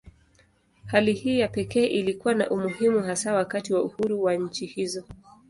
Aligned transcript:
Hali 0.85 1.13
hii 1.13 1.39
ya 1.39 1.47
pekee 1.47 1.85
ilikuwa 1.85 2.33
na 2.33 2.49
umuhimu 2.51 2.99
hasa 3.03 3.33
wakati 3.33 3.73
wa 3.73 3.81
uhuru 3.83 4.23
wa 4.23 4.35
nchi 4.35 4.65
hizo. 4.65 5.03